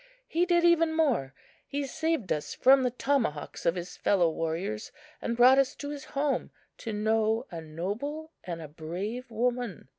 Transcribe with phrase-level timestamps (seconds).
[0.27, 1.35] He did even more.
[1.67, 6.05] He saved us from the tomahawks of his fellow warriors, and brought us to his
[6.17, 9.89] home to know a noble and a brave woman.